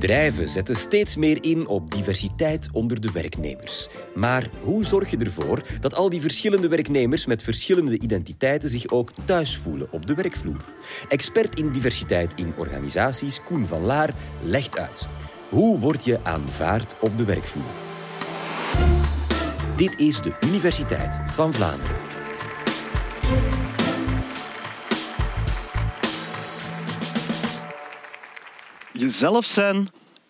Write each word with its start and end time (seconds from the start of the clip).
Bedrijven 0.00 0.48
zetten 0.48 0.76
steeds 0.76 1.16
meer 1.16 1.38
in 1.44 1.66
op 1.66 1.92
diversiteit 1.92 2.68
onder 2.72 3.00
de 3.00 3.12
werknemers. 3.12 3.88
Maar 4.14 4.50
hoe 4.62 4.84
zorg 4.84 5.10
je 5.10 5.16
ervoor 5.16 5.62
dat 5.80 5.94
al 5.94 6.10
die 6.10 6.20
verschillende 6.20 6.68
werknemers 6.68 7.26
met 7.26 7.42
verschillende 7.42 7.98
identiteiten 7.98 8.68
zich 8.68 8.88
ook 8.88 9.12
thuis 9.24 9.56
voelen 9.56 9.92
op 9.92 10.06
de 10.06 10.14
werkvloer? 10.14 10.64
Expert 11.08 11.58
in 11.58 11.70
diversiteit 11.70 12.34
in 12.34 12.52
organisaties, 12.56 13.42
Koen 13.42 13.66
van 13.66 13.82
Laar, 13.82 14.14
legt 14.42 14.78
uit. 14.78 15.08
Hoe 15.48 15.78
word 15.78 16.04
je 16.04 16.24
aanvaard 16.24 16.96
op 17.00 17.18
de 17.18 17.24
werkvloer? 17.24 17.72
Dit 19.76 19.98
is 19.98 20.22
de 20.22 20.32
Universiteit 20.46 21.20
van 21.30 21.54
Vlaanderen. 21.54 21.96
Jezelf 29.00 29.44
zijn 29.44 29.88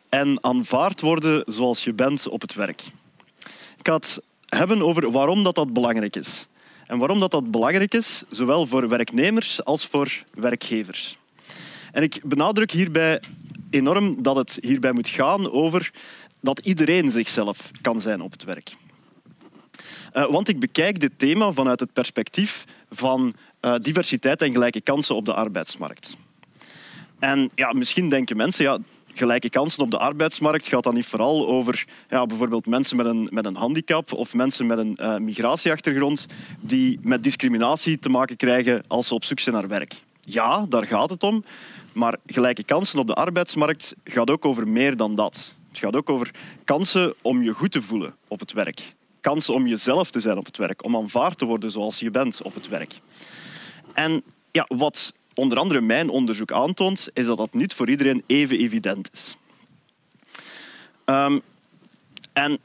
en 0.08 0.44
aanvaard 0.44 1.00
worden 1.00 1.42
zoals 1.46 1.84
je 1.84 1.92
bent 1.92 2.28
op 2.28 2.40
het 2.40 2.54
werk. 2.54 2.82
Ik 3.78 3.86
ga 3.86 3.94
het 3.94 4.20
hebben 4.46 4.82
over 4.82 5.10
waarom 5.10 5.44
dat, 5.44 5.54
dat 5.54 5.72
belangrijk 5.72 6.16
is. 6.16 6.46
En 6.86 6.98
waarom 6.98 7.20
dat, 7.20 7.30
dat 7.30 7.50
belangrijk 7.50 7.94
is, 7.94 8.22
zowel 8.30 8.66
voor 8.66 8.88
werknemers 8.88 9.64
als 9.64 9.86
voor 9.86 10.24
werkgevers. 10.34 11.18
En 11.92 12.02
ik 12.02 12.20
benadruk 12.24 12.70
hierbij 12.70 13.22
enorm 13.70 14.22
dat 14.22 14.36
het 14.36 14.58
hierbij 14.60 14.92
moet 14.92 15.08
gaan 15.08 15.50
over 15.50 15.92
dat 16.40 16.58
iedereen 16.58 17.10
zichzelf 17.10 17.70
kan 17.80 18.00
zijn 18.00 18.20
op 18.20 18.32
het 18.32 18.44
werk. 18.44 18.76
Uh, 20.12 20.30
want 20.30 20.48
ik 20.48 20.60
bekijk 20.60 21.00
dit 21.00 21.12
thema 21.16 21.52
vanuit 21.52 21.80
het 21.80 21.92
perspectief 21.92 22.64
van 22.90 23.34
uh, 23.60 23.74
diversiteit 23.82 24.42
en 24.42 24.52
gelijke 24.52 24.80
kansen 24.80 25.14
op 25.14 25.26
de 25.26 25.34
arbeidsmarkt. 25.34 26.16
En 27.20 27.50
ja, 27.54 27.72
misschien 27.72 28.08
denken 28.08 28.36
mensen, 28.36 28.64
ja, 28.64 28.78
gelijke 29.14 29.50
kansen 29.50 29.82
op 29.82 29.90
de 29.90 29.98
arbeidsmarkt 29.98 30.68
gaat 30.68 30.82
dan 30.82 30.94
niet 30.94 31.06
vooral 31.06 31.48
over 31.48 31.86
ja, 32.08 32.26
bijvoorbeeld 32.26 32.66
mensen 32.66 32.96
met 32.96 33.06
een, 33.06 33.28
met 33.30 33.44
een 33.44 33.56
handicap 33.56 34.12
of 34.12 34.34
mensen 34.34 34.66
met 34.66 34.78
een 34.78 34.98
uh, 35.00 35.16
migratieachtergrond 35.16 36.26
die 36.60 36.98
met 37.02 37.22
discriminatie 37.22 37.98
te 37.98 38.08
maken 38.08 38.36
krijgen 38.36 38.84
als 38.86 39.06
ze 39.06 39.14
op 39.14 39.24
zoek 39.24 39.40
zijn 39.40 39.54
naar 39.54 39.68
werk. 39.68 39.94
Ja, 40.20 40.66
daar 40.68 40.86
gaat 40.86 41.10
het 41.10 41.22
om. 41.22 41.44
Maar 41.92 42.16
gelijke 42.26 42.64
kansen 42.64 42.98
op 42.98 43.06
de 43.06 43.14
arbeidsmarkt 43.14 43.94
gaat 44.04 44.30
ook 44.30 44.44
over 44.44 44.68
meer 44.68 44.96
dan 44.96 45.14
dat. 45.14 45.54
Het 45.68 45.78
gaat 45.78 45.96
ook 45.96 46.10
over 46.10 46.30
kansen 46.64 47.14
om 47.22 47.42
je 47.42 47.52
goed 47.52 47.72
te 47.72 47.82
voelen 47.82 48.14
op 48.28 48.40
het 48.40 48.52
werk. 48.52 48.94
Kansen 49.20 49.54
om 49.54 49.66
jezelf 49.66 50.10
te 50.10 50.20
zijn 50.20 50.38
op 50.38 50.46
het 50.46 50.56
werk. 50.56 50.84
Om 50.84 50.96
aanvaard 50.96 51.38
te 51.38 51.44
worden 51.44 51.70
zoals 51.70 51.98
je 51.98 52.10
bent 52.10 52.42
op 52.42 52.54
het 52.54 52.68
werk. 52.68 53.00
En 53.92 54.22
ja, 54.50 54.64
wat 54.68 55.12
onder 55.34 55.58
andere 55.58 55.80
mijn 55.80 56.08
onderzoek 56.08 56.52
aantoont, 56.52 57.08
is 57.12 57.24
dat 57.24 57.36
dat 57.36 57.54
niet 57.54 57.74
voor 57.74 57.88
iedereen 57.88 58.22
even 58.26 58.58
evident 58.58 59.10
is. 59.12 59.36
Um, 61.04 61.40
en 62.32 62.58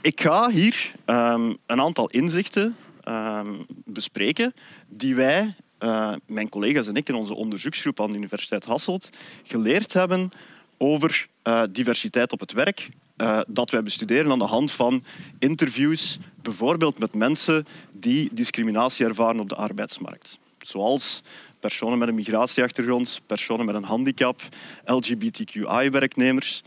ik 0.00 0.20
ga 0.20 0.50
hier 0.50 0.92
um, 1.06 1.56
een 1.66 1.80
aantal 1.80 2.08
inzichten 2.08 2.76
um, 3.08 3.66
bespreken 3.84 4.54
die 4.88 5.14
wij, 5.14 5.54
uh, 5.80 6.14
mijn 6.26 6.48
collega's 6.48 6.86
en 6.86 6.96
ik 6.96 7.08
in 7.08 7.14
onze 7.14 7.34
onderzoeksgroep 7.34 8.00
aan 8.00 8.10
de 8.10 8.16
Universiteit 8.16 8.64
Hasselt, 8.64 9.10
geleerd 9.42 9.92
hebben 9.92 10.32
over 10.76 11.26
uh, 11.44 11.62
diversiteit 11.70 12.32
op 12.32 12.40
het 12.40 12.52
werk, 12.52 12.88
uh, 13.16 13.40
dat 13.46 13.70
wij 13.70 13.82
bestuderen 13.82 14.30
aan 14.30 14.38
de 14.38 14.44
hand 14.44 14.72
van 14.72 15.04
interviews, 15.38 16.18
bijvoorbeeld 16.42 16.98
met 16.98 17.14
mensen 17.14 17.66
die 17.92 18.28
discriminatie 18.32 19.06
ervaren 19.06 19.40
op 19.40 19.48
de 19.48 19.54
arbeidsmarkt. 19.54 20.38
Zoals 20.58 21.22
personen 21.62 21.98
met 21.98 22.08
een 22.08 22.14
migratieachtergrond, 22.14 23.20
personen 23.26 23.66
met 23.66 23.74
een 23.74 23.84
handicap, 23.84 24.40
LGBTQI-werknemers. 24.84 26.62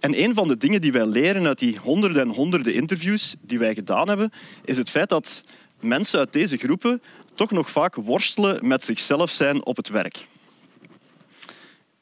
En 0.00 0.22
een 0.22 0.34
van 0.34 0.48
de 0.48 0.56
dingen 0.56 0.80
die 0.80 0.92
wij 0.92 1.06
leren 1.06 1.46
uit 1.46 1.58
die 1.58 1.78
honderden 1.78 2.22
en 2.22 2.34
honderden 2.34 2.74
interviews 2.74 3.34
die 3.40 3.58
wij 3.58 3.74
gedaan 3.74 4.08
hebben, 4.08 4.32
is 4.64 4.76
het 4.76 4.90
feit 4.90 5.08
dat 5.08 5.42
mensen 5.80 6.18
uit 6.18 6.32
deze 6.32 6.56
groepen 6.56 7.02
toch 7.34 7.50
nog 7.50 7.70
vaak 7.70 7.94
worstelen 7.94 8.66
met 8.66 8.84
zichzelf 8.84 9.30
zijn 9.30 9.64
op 9.64 9.76
het 9.76 9.88
werk. 9.88 10.26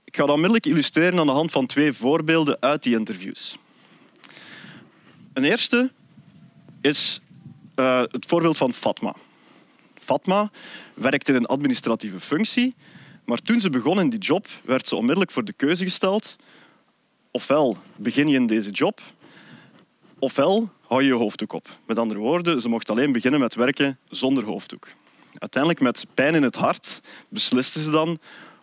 Ik 0.05 0.17
ga 0.17 0.23
dat 0.23 0.35
onmiddellijk 0.35 0.67
illustreren 0.67 1.19
aan 1.19 1.27
de 1.27 1.33
hand 1.33 1.51
van 1.51 1.67
twee 1.67 1.93
voorbeelden 1.93 2.57
uit 2.61 2.83
die 2.83 2.97
interviews. 2.97 3.57
Een 5.33 5.45
eerste 5.45 5.91
is 6.81 7.21
uh, 7.77 8.03
het 8.11 8.27
voorbeeld 8.27 8.57
van 8.57 8.73
Fatma. 8.73 9.15
Fatma 10.11 10.51
werkte 10.95 11.31
in 11.31 11.37
een 11.37 11.47
administratieve 11.47 12.21
functie, 12.21 12.75
maar 13.25 13.39
toen 13.39 13.61
ze 13.61 13.71
begon 13.71 14.01
in 14.01 14.11
die 14.11 14.19
job 14.19 14.47
werd 14.63 14.87
ze 14.87 14.97
onmiddellijk 14.97 15.31
voor 15.31 15.45
de 15.45 15.53
keuze 15.53 15.85
gesteld 15.85 16.37
ofwel 17.31 17.77
begin 17.97 18.29
je 18.29 18.35
in 18.35 18.47
deze 18.47 18.71
job, 18.71 19.01
ofwel 20.19 20.71
hou 20.87 21.03
je 21.03 21.09
je 21.09 21.15
hoofddoek 21.15 21.53
op. 21.53 21.69
Met 21.87 21.99
andere 21.99 22.21
woorden, 22.21 22.61
ze 22.61 22.69
mocht 22.69 22.91
alleen 22.91 23.13
beginnen 23.13 23.41
met 23.41 23.55
werken 23.55 23.99
zonder 24.09 24.45
hoofddoek. 24.45 24.89
Uiteindelijk, 25.39 25.83
met 25.83 26.07
pijn 26.15 26.35
in 26.35 26.43
het 26.43 26.57
hart, 26.57 27.01
besliste 27.29 27.83
ze 27.83 27.91
dan 27.91 28.19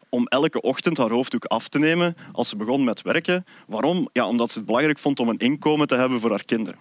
om 0.09 0.27
elke 0.27 0.61
ochtend 0.61 0.97
haar 0.97 1.11
hoofddoek 1.11 1.45
af 1.45 1.67
te 1.67 1.79
nemen 1.79 2.15
als 2.31 2.49
ze 2.49 2.55
begon 2.55 2.83
met 2.83 3.01
werken. 3.01 3.45
Waarom? 3.67 4.09
Ja, 4.13 4.27
omdat 4.27 4.51
ze 4.51 4.57
het 4.57 4.67
belangrijk 4.67 4.99
vond 4.99 5.19
om 5.19 5.29
een 5.29 5.37
inkomen 5.37 5.87
te 5.87 5.95
hebben 5.95 6.19
voor 6.19 6.29
haar 6.29 6.45
kinderen. 6.45 6.79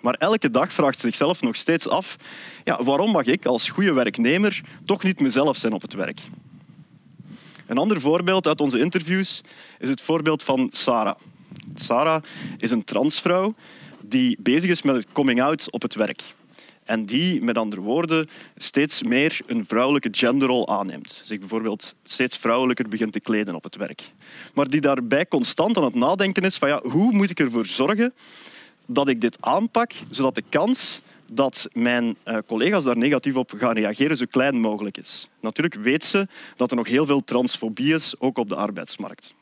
Maar 0.00 0.14
elke 0.14 0.50
dag 0.50 0.72
vraagt 0.72 1.00
ze 1.00 1.06
zichzelf 1.06 1.42
nog 1.42 1.56
steeds 1.56 1.88
af, 1.88 2.16
ja, 2.64 2.82
waarom 2.82 3.10
mag 3.10 3.24
ik 3.24 3.46
als 3.46 3.68
goede 3.68 3.92
werknemer 3.92 4.60
toch 4.84 5.02
niet 5.02 5.20
mezelf 5.20 5.56
zijn 5.56 5.72
op 5.72 5.82
het 5.82 5.94
werk? 5.94 6.20
Een 7.66 7.78
ander 7.78 8.00
voorbeeld 8.00 8.46
uit 8.46 8.60
onze 8.60 8.78
interviews 8.78 9.40
is 9.78 9.88
het 9.88 10.00
voorbeeld 10.00 10.42
van 10.42 10.68
Sarah. 10.72 11.16
Sarah 11.74 12.22
is 12.58 12.70
een 12.70 12.84
transvrouw 12.84 13.54
die 14.00 14.36
bezig 14.40 14.70
is 14.70 14.82
met 14.82 14.96
het 14.96 15.06
coming 15.12 15.42
out 15.42 15.70
op 15.70 15.82
het 15.82 15.94
werk. 15.94 16.22
En 16.84 17.06
die, 17.06 17.42
met 17.42 17.58
andere 17.58 17.82
woorden, 17.82 18.28
steeds 18.56 19.02
meer 19.02 19.40
een 19.46 19.64
vrouwelijke 19.66 20.08
genderrol 20.12 20.68
aanneemt. 20.68 21.20
Zich 21.24 21.38
bijvoorbeeld 21.38 21.94
steeds 22.04 22.36
vrouwelijker 22.36 22.88
begint 22.88 23.12
te 23.12 23.20
kleden 23.20 23.54
op 23.54 23.64
het 23.64 23.76
werk. 23.76 24.12
Maar 24.54 24.68
die 24.68 24.80
daarbij 24.80 25.26
constant 25.26 25.76
aan 25.76 25.84
het 25.84 25.94
nadenken 25.94 26.42
is 26.42 26.56
van 26.56 26.68
ja, 26.68 26.80
hoe 26.82 27.12
moet 27.12 27.30
ik 27.30 27.40
ervoor 27.40 27.66
zorgen 27.66 28.14
dat 28.94 29.08
ik 29.08 29.20
dit 29.20 29.36
aanpak, 29.40 29.92
zodat 30.10 30.34
de 30.34 30.42
kans 30.48 31.00
dat 31.32 31.68
mijn 31.72 32.16
uh, 32.24 32.38
collega's 32.46 32.84
daar 32.84 32.96
negatief 32.96 33.36
op 33.36 33.52
gaan 33.56 33.74
reageren 33.74 34.16
zo 34.16 34.24
klein 34.30 34.60
mogelijk 34.60 34.98
is. 34.98 35.28
Natuurlijk 35.40 35.74
weet 35.74 36.04
ze 36.04 36.26
dat 36.56 36.70
er 36.70 36.76
nog 36.76 36.88
heel 36.88 37.06
veel 37.06 37.24
transfobie 37.24 37.94
is, 37.94 38.14
ook 38.18 38.38
op 38.38 38.48
de 38.48 38.56
arbeidsmarkt. 38.56 39.34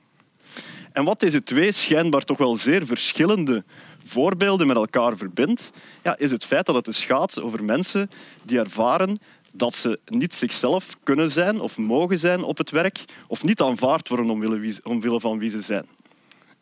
En 0.92 1.04
wat 1.04 1.20
deze 1.20 1.42
twee 1.42 1.72
schijnbaar 1.72 2.24
toch 2.24 2.38
wel 2.38 2.56
zeer 2.56 2.86
verschillende 2.86 3.64
voorbeelden 4.04 4.66
met 4.66 4.76
elkaar 4.76 5.16
verbindt, 5.16 5.70
ja, 6.02 6.18
is 6.18 6.30
het 6.30 6.44
feit 6.44 6.66
dat 6.66 6.74
het 6.74 6.84
dus 6.84 7.04
gaat 7.04 7.40
over 7.40 7.64
mensen 7.64 8.10
die 8.42 8.58
ervaren 8.58 9.18
dat 9.52 9.74
ze 9.74 9.98
niet 10.06 10.34
zichzelf 10.34 10.96
kunnen 11.02 11.30
zijn 11.30 11.60
of 11.60 11.78
mogen 11.78 12.18
zijn 12.18 12.42
op 12.42 12.58
het 12.58 12.70
werk 12.70 13.04
of 13.26 13.42
niet 13.42 13.60
aanvaard 13.60 14.08
worden 14.08 14.30
omwille, 14.30 14.80
omwille 14.82 15.20
van 15.20 15.38
wie 15.38 15.50
ze 15.50 15.60
zijn. 15.60 15.86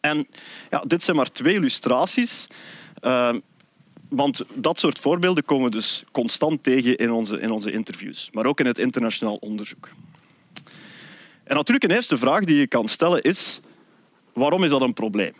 En 0.06 0.27
ja, 0.71 0.83
dit 0.87 1.03
zijn 1.03 1.17
maar 1.17 1.33
twee 1.33 1.55
illustraties. 1.55 2.47
Uh, 3.03 3.34
want 4.09 4.43
dat 4.55 4.78
soort 4.78 4.99
voorbeelden 4.99 5.44
komen 5.44 5.65
we 5.65 5.71
dus 5.71 6.05
constant 6.12 6.62
tegen 6.62 6.97
in 6.97 7.12
onze, 7.12 7.41
in 7.41 7.50
onze 7.50 7.72
interviews, 7.72 8.28
maar 8.33 8.47
ook 8.47 8.61
in 8.61 8.66
het 8.66 8.78
internationaal 8.78 9.37
onderzoek. 9.37 9.89
En 11.45 11.56
natuurlijk 11.56 11.84
een 11.84 11.97
eerste 11.97 12.19
vraag 12.19 12.45
die 12.45 12.56
je 12.56 12.66
kan 12.66 12.89
stellen 12.89 13.22
is, 13.22 13.61
waarom 14.33 14.65
is 14.65 14.71
dat 14.71 14.83
een 14.83 14.95
probleem? 14.95 15.33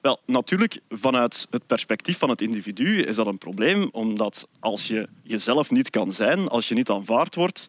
Wel, 0.00 0.20
natuurlijk, 0.26 0.80
vanuit 0.90 1.46
het 1.50 1.66
perspectief 1.66 2.18
van 2.18 2.30
het 2.30 2.40
individu 2.40 3.02
is 3.02 3.16
dat 3.16 3.26
een 3.26 3.38
probleem, 3.38 3.88
omdat 3.92 4.48
als 4.60 4.86
je 4.86 5.08
jezelf 5.22 5.70
niet 5.70 5.90
kan 5.90 6.12
zijn, 6.12 6.48
als 6.48 6.68
je 6.68 6.74
niet 6.74 6.90
aanvaard 6.90 7.34
wordt, 7.34 7.68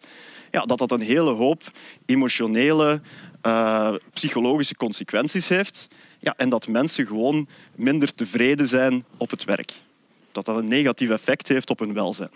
ja, 0.52 0.62
dat 0.62 0.78
dat 0.78 0.92
een 0.92 1.02
hele 1.02 1.31
hoop 1.31 1.72
emotionele, 2.06 3.02
uh, 3.44 3.94
psychologische 4.14 4.75
consequenties 4.75 5.48
heeft. 5.48 5.88
Ja, 6.19 6.33
en 6.38 6.50
dat 6.50 6.68
mensen 6.68 7.07
gewoon 7.07 7.48
minder 7.75 8.16
tevreden 8.16 8.68
zijn 8.68 9.06
op 9.18 9.30
het 9.30 9.44
werk. 9.44 9.74
Dat 10.31 10.45
dat 10.45 10.57
een 10.57 10.68
negatief 10.68 11.10
effect 11.10 11.48
heeft 11.48 11.69
op 11.69 11.80
hun 11.80 11.94
welzijn. 11.94 12.31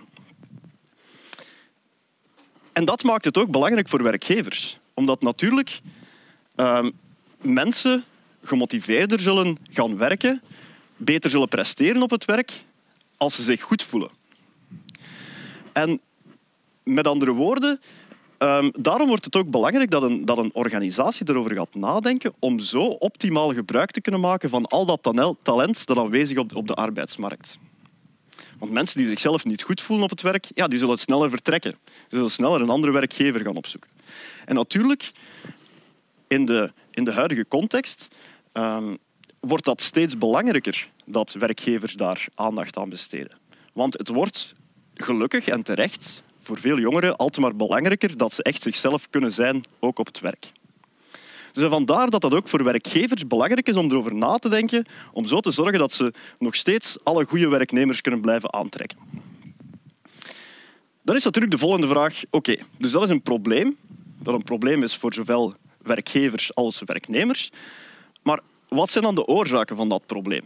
En 2.73 2.85
dat 2.85 3.03
maakt 3.03 3.25
het 3.25 3.37
ook 3.37 3.51
belangrijk 3.51 3.89
voor 3.89 4.03
werkgevers. 4.03 4.79
Omdat 4.93 5.21
natuurlijk 5.21 5.79
uh, 6.55 6.85
mensen 7.41 8.03
gemotiveerder 8.43 9.19
zullen 9.19 9.57
gaan 9.69 9.97
werken, 9.97 10.41
beter 10.97 11.29
zullen 11.29 11.47
presteren 11.47 12.01
op 12.01 12.09
het 12.09 12.25
werk, 12.25 12.63
als 13.17 13.35
ze 13.35 13.41
zich 13.41 13.61
goed 13.61 13.83
voelen. 13.83 14.09
En 15.71 16.01
met 16.83 17.07
andere 17.07 17.31
woorden, 17.31 17.81
Um, 18.39 18.71
daarom 18.79 19.07
wordt 19.07 19.25
het 19.25 19.35
ook 19.35 19.49
belangrijk 19.49 19.91
dat 19.91 20.03
een, 20.03 20.25
dat 20.25 20.37
een 20.37 20.53
organisatie 20.53 21.29
erover 21.29 21.55
gaat 21.55 21.75
nadenken 21.75 22.33
om 22.39 22.59
zo 22.59 22.81
optimaal 22.83 23.53
gebruik 23.53 23.91
te 23.91 24.01
kunnen 24.01 24.21
maken 24.21 24.49
van 24.49 24.65
al 24.65 24.85
dat 24.85 25.37
talent 25.41 25.85
dat 25.85 25.97
aanwezig 25.97 26.37
op 26.37 26.55
op 26.55 26.67
de 26.67 26.73
arbeidsmarkt. 26.73 27.57
Want 28.59 28.71
mensen 28.71 28.97
die 28.97 29.07
zichzelf 29.07 29.45
niet 29.45 29.61
goed 29.61 29.81
voelen 29.81 30.05
op 30.05 30.09
het 30.09 30.21
werk, 30.21 30.47
ja, 30.55 30.67
die 30.67 30.79
zullen 30.79 30.97
sneller 30.97 31.29
vertrekken. 31.29 31.75
Ze 31.85 32.15
zullen 32.15 32.31
sneller 32.31 32.61
een 32.61 32.69
andere 32.69 32.93
werkgever 32.93 33.41
gaan 33.41 33.55
opzoeken. 33.55 33.89
En 34.45 34.55
natuurlijk, 34.55 35.11
in 36.27 36.45
de, 36.45 36.71
in 36.91 37.03
de 37.03 37.11
huidige 37.11 37.47
context 37.47 38.07
um, 38.53 38.97
wordt 39.39 39.65
dat 39.65 39.81
steeds 39.81 40.17
belangrijker 40.17 40.89
dat 41.05 41.33
werkgevers 41.33 41.93
daar 41.93 42.25
aandacht 42.35 42.77
aan 42.77 42.89
besteden. 42.89 43.37
Want 43.73 43.97
het 43.97 44.07
wordt 44.07 44.53
gelukkig 44.93 45.47
en 45.47 45.63
terecht 45.63 46.23
voor 46.43 46.59
veel 46.59 46.79
jongeren 46.79 47.15
altijd 47.15 47.45
maar 47.45 47.55
belangrijker 47.55 48.17
dat 48.17 48.33
ze 48.33 48.43
echt 48.43 48.61
zichzelf 48.61 49.09
kunnen 49.09 49.31
zijn, 49.31 49.63
ook 49.79 49.99
op 49.99 50.05
het 50.05 50.19
werk. 50.19 50.51
Dus 51.51 51.69
vandaar 51.69 52.09
dat 52.09 52.21
dat 52.21 52.33
ook 52.33 52.47
voor 52.47 52.63
werkgevers 52.63 53.27
belangrijk 53.27 53.69
is 53.69 53.75
om 53.75 53.91
erover 53.91 54.15
na 54.15 54.37
te 54.37 54.49
denken, 54.49 54.85
om 55.11 55.25
zo 55.25 55.39
te 55.39 55.51
zorgen 55.51 55.79
dat 55.79 55.91
ze 55.91 56.13
nog 56.39 56.55
steeds 56.55 56.97
alle 57.03 57.25
goede 57.25 57.47
werknemers 57.47 58.01
kunnen 58.01 58.21
blijven 58.21 58.53
aantrekken. 58.53 58.97
Dan 61.01 61.15
is 61.15 61.23
natuurlijk 61.23 61.53
de 61.53 61.59
volgende 61.59 61.87
vraag, 61.87 62.21
oké, 62.29 62.55
dus 62.77 62.91
dat 62.91 63.03
is 63.03 63.09
een 63.09 63.21
probleem, 63.21 63.77
dat 64.19 64.33
een 64.33 64.43
probleem 64.43 64.83
is 64.83 64.95
voor 64.95 65.13
zowel 65.13 65.55
werkgevers 65.81 66.55
als 66.55 66.81
werknemers. 66.85 67.51
Maar 68.21 68.39
wat 68.67 68.89
zijn 68.89 69.03
dan 69.03 69.15
de 69.15 69.25
oorzaken 69.25 69.75
van 69.75 69.89
dat 69.89 70.05
probleem? 70.05 70.43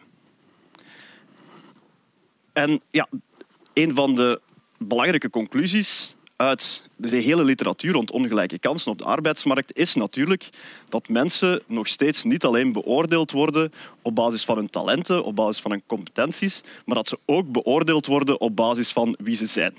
En 2.53 2.81
ja, 2.91 3.07
een 3.73 3.95
van 3.95 4.15
de 4.15 4.41
belangrijke 4.77 5.29
conclusies 5.29 6.15
uit 6.35 6.83
de 6.95 7.17
hele 7.17 7.43
literatuur 7.43 7.91
rond 7.91 8.11
ongelijke 8.11 8.59
kansen 8.59 8.91
op 8.91 8.97
de 8.97 9.03
arbeidsmarkt 9.03 9.77
is 9.77 9.93
natuurlijk 9.93 10.49
dat 10.89 11.09
mensen 11.09 11.61
nog 11.65 11.87
steeds 11.87 12.23
niet 12.23 12.43
alleen 12.43 12.71
beoordeeld 12.71 13.31
worden 13.31 13.71
op 14.01 14.15
basis 14.15 14.45
van 14.45 14.57
hun 14.57 14.69
talenten, 14.69 15.23
op 15.23 15.35
basis 15.35 15.61
van 15.61 15.71
hun 15.71 15.83
competenties, 15.85 16.61
maar 16.85 16.95
dat 16.95 17.07
ze 17.07 17.19
ook 17.25 17.51
beoordeeld 17.51 18.05
worden 18.05 18.39
op 18.39 18.55
basis 18.55 18.91
van 18.91 19.17
wie 19.19 19.35
ze 19.35 19.45
zijn. 19.45 19.75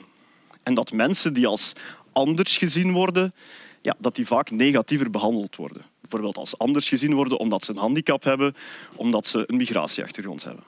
En 0.63 0.75
dat 0.75 0.93
mensen 0.93 1.33
die 1.33 1.47
als 1.47 1.73
anders 2.13 2.57
gezien 2.57 2.93
worden, 2.93 3.35
ja, 3.83 3.95
dat 3.99 4.15
die 4.15 4.27
vaak 4.27 4.51
negatiever 4.51 5.11
behandeld 5.11 5.57
worden. 5.57 5.83
Bijvoorbeeld 6.01 6.37
als 6.37 6.59
anders 6.59 6.89
gezien 6.89 7.15
worden 7.15 7.39
omdat 7.39 7.65
ze 7.65 7.71
een 7.71 7.79
handicap 7.79 8.23
hebben, 8.23 8.57
omdat 8.95 9.27
ze 9.27 9.45
een 9.47 9.57
migratieachtergrond 9.57 10.45
hebben. 10.45 10.65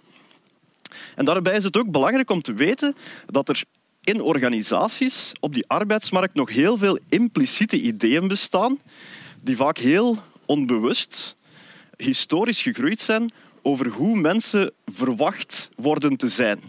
En 1.15 1.25
daarbij 1.25 1.57
is 1.57 1.65
het 1.65 1.77
ook 1.77 1.91
belangrijk 1.91 2.31
om 2.31 2.43
te 2.43 2.55
weten 2.55 2.95
dat 3.27 3.49
er 3.49 3.65
in 4.05 4.23
organisaties 4.23 5.33
op 5.41 5.55
die 5.55 5.65
arbeidsmarkt 5.67 6.35
nog 6.35 6.51
heel 6.51 6.79
veel 6.79 6.99
impliciete 7.09 7.81
ideeën 7.81 8.29
bestaan, 8.29 8.79
die 9.43 9.57
vaak 9.57 9.79
heel 9.79 10.19
onbewust, 10.47 11.37
historisch 11.97 12.63
gegroeid 12.63 13.01
zijn 13.01 13.33
over 13.63 13.89
hoe 13.89 14.17
mensen 14.17 14.73
verwacht 14.87 15.71
worden 15.77 16.17
te 16.17 16.29
zijn. 16.29 16.61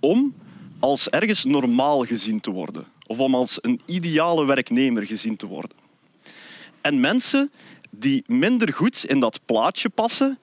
Om 0.00 0.34
als 0.78 1.08
ergens 1.08 1.44
normaal 1.44 2.04
gezien 2.04 2.40
te 2.40 2.50
worden, 2.50 2.86
of 3.06 3.18
om 3.18 3.34
als 3.34 3.58
een 3.60 3.80
ideale 3.86 4.44
werknemer 4.44 5.06
gezien 5.06 5.36
te 5.36 5.46
worden. 5.46 5.76
En 6.80 7.00
mensen 7.00 7.52
die 7.90 8.24
minder 8.26 8.72
goed 8.72 9.04
in 9.04 9.20
dat 9.20 9.40
plaatje 9.44 9.88
passen, 9.88 10.38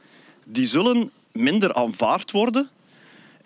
die 0.46 0.68
zullen 0.68 1.12
minder 1.32 1.74
aanvaard 1.74 2.32
worden 2.32 2.70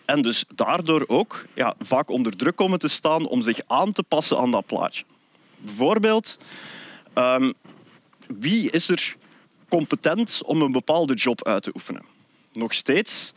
en 0.06 0.22
dus 0.22 0.46
daardoor 0.56 1.04
ook 1.08 1.46
ja, 1.54 1.74
vaak 1.80 2.10
onder 2.10 2.36
druk 2.36 2.56
komen 2.56 2.80
te 2.80 2.88
staan 2.88 3.28
om 3.28 3.42
zich 3.42 3.60
aan 3.68 3.92
te 3.92 4.04
passen 4.04 4.38
aan 4.38 4.52
dat 4.52 4.66
plaatje. 4.66 5.04
Bijvoorbeeld, 5.58 6.38
um, 7.16 7.54
wie 8.28 8.72
is 8.72 8.90
er 8.90 9.16
competent 9.70 10.42
om 10.46 10.62
een 10.62 10.72
bepaalde 10.72 11.14
job 11.14 11.48
uit 11.48 11.64
te 11.64 11.72
oefenen? 11.74 12.06
Nog 12.52 12.74
steeds 12.74 13.34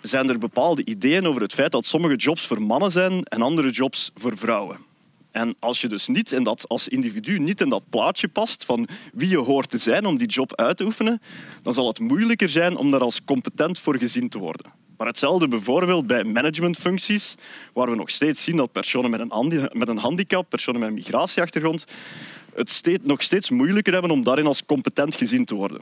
zijn 0.00 0.28
er 0.28 0.38
bepaalde 0.38 0.84
ideeën 0.84 1.26
over 1.26 1.42
het 1.42 1.52
feit 1.52 1.72
dat 1.72 1.86
sommige 1.86 2.16
jobs 2.16 2.46
voor 2.46 2.62
mannen 2.62 2.90
zijn 2.90 3.24
en 3.24 3.42
andere 3.42 3.70
jobs 3.70 4.10
voor 4.14 4.36
vrouwen. 4.36 4.86
En 5.30 5.56
als 5.58 5.80
je 5.80 5.88
dus 5.88 6.06
niet 6.06 6.32
in 6.32 6.42
dat, 6.42 6.68
als 6.68 6.88
individu 6.88 7.38
niet 7.38 7.60
in 7.60 7.68
dat 7.68 7.82
plaatje 7.90 8.28
past 8.28 8.64
van 8.64 8.88
wie 9.12 9.28
je 9.28 9.36
hoort 9.36 9.70
te 9.70 9.78
zijn 9.78 10.06
om 10.06 10.16
die 10.16 10.28
job 10.28 10.56
uit 10.56 10.76
te 10.76 10.84
oefenen, 10.84 11.20
dan 11.62 11.74
zal 11.74 11.86
het 11.86 11.98
moeilijker 11.98 12.48
zijn 12.48 12.76
om 12.76 12.90
daar 12.90 13.00
als 13.00 13.24
competent 13.24 13.78
voor 13.78 13.98
gezien 13.98 14.28
te 14.28 14.38
worden. 14.38 14.72
Maar 14.98 15.06
hetzelfde 15.06 15.48
bijvoorbeeld 15.48 16.06
bij 16.06 16.24
managementfuncties, 16.24 17.34
waar 17.72 17.90
we 17.90 17.96
nog 17.96 18.10
steeds 18.10 18.44
zien 18.44 18.56
dat 18.56 18.72
personen 18.72 19.10
met 19.10 19.20
een, 19.20 19.68
met 19.72 19.88
een 19.88 19.98
handicap, 19.98 20.48
personen 20.48 20.80
met 20.80 20.88
een 20.88 20.94
migratieachtergrond, 20.94 21.84
het 22.54 22.70
steeds, 22.70 23.04
nog 23.04 23.22
steeds 23.22 23.50
moeilijker 23.50 23.92
hebben 23.92 24.10
om 24.10 24.22
daarin 24.22 24.46
als 24.46 24.64
competent 24.66 25.14
gezien 25.14 25.44
te 25.44 25.54
worden. 25.54 25.80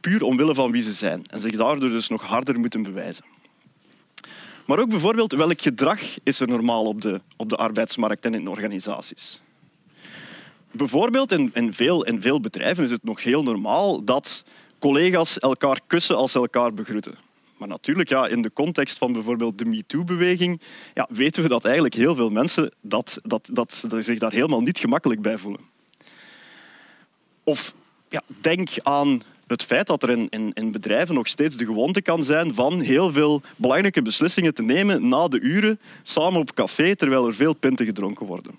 Puur 0.00 0.22
omwille 0.22 0.54
van 0.54 0.70
wie 0.70 0.82
ze 0.82 0.92
zijn 0.92 1.22
en 1.30 1.38
zich 1.38 1.56
daardoor 1.56 1.88
dus 1.88 2.08
nog 2.08 2.22
harder 2.22 2.58
moeten 2.58 2.82
bewijzen. 2.82 3.24
Maar 4.66 4.78
ook 4.78 4.88
bijvoorbeeld 4.88 5.32
welk 5.32 5.60
gedrag 5.60 6.00
is 6.22 6.40
er 6.40 6.48
normaal 6.48 6.84
op 6.84 7.02
de, 7.02 7.20
op 7.36 7.48
de 7.48 7.56
arbeidsmarkt 7.56 8.24
en 8.24 8.34
in 8.34 8.48
organisaties. 8.48 9.40
Bijvoorbeeld 10.70 11.32
in, 11.32 11.50
in, 11.54 11.74
veel, 11.74 12.04
in 12.04 12.20
veel 12.20 12.40
bedrijven 12.40 12.84
is 12.84 12.90
het 12.90 13.04
nog 13.04 13.22
heel 13.22 13.42
normaal 13.42 14.04
dat 14.04 14.44
collega's 14.78 15.38
elkaar 15.38 15.80
kussen 15.86 16.16
als 16.16 16.32
ze 16.32 16.38
elkaar 16.38 16.74
begroeten. 16.74 17.28
Maar 17.60 17.68
natuurlijk, 17.68 18.08
ja, 18.08 18.26
in 18.26 18.42
de 18.42 18.52
context 18.52 18.98
van 18.98 19.12
bijvoorbeeld 19.12 19.58
de 19.58 19.64
MeToo-beweging, 19.64 20.60
ja, 20.94 21.06
weten 21.10 21.42
we 21.42 21.48
dat 21.48 21.64
eigenlijk 21.64 21.94
heel 21.94 22.14
veel 22.14 22.30
mensen 22.30 22.72
dat, 22.80 23.18
dat, 23.22 23.48
dat, 23.52 23.84
dat 23.88 24.04
zich 24.04 24.18
daar 24.18 24.32
helemaal 24.32 24.60
niet 24.60 24.78
gemakkelijk 24.78 25.22
bij 25.22 25.38
voelen. 25.38 25.60
Of 27.44 27.74
ja, 28.08 28.22
denk 28.40 28.68
aan 28.82 29.22
het 29.46 29.62
feit 29.62 29.86
dat 29.86 30.02
er 30.02 30.10
in, 30.10 30.26
in, 30.30 30.50
in, 30.52 30.72
bedrijven 30.72 31.14
nog 31.14 31.28
steeds 31.28 31.56
de 31.56 31.64
gewoonte 31.64 32.02
kan 32.02 32.24
zijn 32.24 32.54
van 32.54 32.80
heel 32.80 33.12
veel 33.12 33.42
belangrijke 33.56 34.02
beslissingen 34.02 34.54
te 34.54 34.62
nemen 34.62 35.08
na 35.08 35.28
de 35.28 35.40
uren 35.40 35.80
samen 36.02 36.40
op 36.40 36.54
café 36.54 36.96
terwijl 36.96 37.26
er 37.26 37.34
veel 37.34 37.54
pinten 37.54 37.86
gedronken 37.86 38.26
worden. 38.26 38.58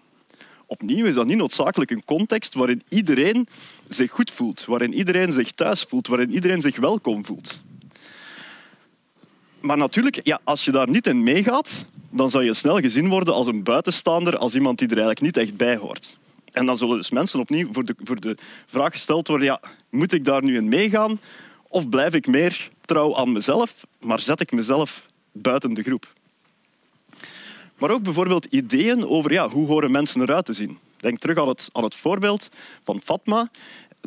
Opnieuw 0.66 1.06
is 1.06 1.14
dat 1.14 1.26
niet 1.26 1.38
noodzakelijk 1.38 1.92
een 1.92 2.06
context 2.06 2.54
waarin 2.54 2.82
iedereen 2.90 3.48
zich 3.90 4.12
goed 4.12 4.32
voelt, 4.32 4.66
waarin 4.66 4.94
iedereen 4.94 5.34
zich 5.34 5.52
thuis 5.52 5.82
voelt, 5.82 6.08
waarin 6.08 6.32
iedereen 6.32 6.62
zich 6.62 6.78
welkom 6.78 7.26
voelt. 7.26 7.60
Maar 9.62 9.78
natuurlijk, 9.78 10.20
ja, 10.24 10.40
als 10.44 10.66
je 10.66 10.72
daar 10.72 10.90
niet 10.90 11.08
in 11.08 11.24
meegaat, 11.24 11.86
dan 12.10 12.30
zal 12.30 12.42
je 12.42 12.54
snel 12.54 12.80
gezien 12.80 13.10
worden 13.10 13.34
als 13.34 13.48
een 13.48 13.64
buitenstaander, 13.64 14.38
als 14.38 14.56
iemand 14.56 14.80
die 14.80 14.88
er 14.88 14.98
eigenlijk 14.98 15.22
niet 15.22 15.38
echt 15.38 15.58
bij 15.58 15.76
hoort. 15.76 16.18
En 16.52 16.66
dan 16.66 16.78
zullen 16.78 16.98
dus 16.98 17.10
mensen 17.10 17.40
opnieuw 17.40 17.68
voor 17.72 17.86
de, 17.86 17.96
voor 18.04 18.20
de 18.20 18.38
vraag 18.66 18.92
gesteld 18.92 19.28
worden, 19.28 19.48
ja, 19.48 19.62
moet 19.90 20.12
ik 20.12 20.26
daar 20.26 20.44
nu 20.44 20.56
in 20.56 20.70
meegaan 20.70 21.20
of 21.68 21.90
blijf 21.90 22.14
ik 22.14 22.28
meer 22.28 22.70
trouw 22.86 23.16
aan 23.16 23.32
mezelf, 23.32 23.86
maar 24.00 24.20
zet 24.20 24.42
ik 24.42 24.52
mezelf 24.52 25.06
buiten 25.32 25.74
de 25.74 25.84
groep? 25.84 26.14
Maar 27.78 27.92
ook 27.92 28.04
bijvoorbeeld 28.04 28.46
ideeën 28.46 29.08
over 29.08 29.32
ja, 29.32 29.50
hoe 29.50 29.68
horen 29.68 29.92
mensen 29.92 30.22
eruit 30.22 30.46
te 30.46 30.54
zien. 30.54 30.78
Denk 30.98 31.20
terug 31.20 31.38
aan 31.38 31.48
het, 31.48 31.70
aan 31.72 31.84
het 31.84 31.96
voorbeeld 31.96 32.50
van 32.84 33.02
Fatma, 33.04 33.50